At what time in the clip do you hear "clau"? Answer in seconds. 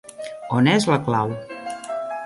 1.11-1.37